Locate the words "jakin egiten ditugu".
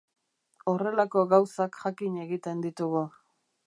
1.85-3.09